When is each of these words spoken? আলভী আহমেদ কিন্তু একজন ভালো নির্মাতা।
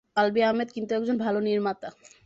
আলভী 0.17 0.41
আহমেদ 0.41 0.69
কিন্তু 0.75 0.91
একজন 0.95 1.15
ভালো 1.17 1.39
নির্মাতা। 1.41 1.89